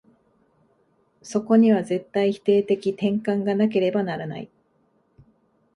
[1.21, 4.49] そこには絶対否定的転換がなければならない。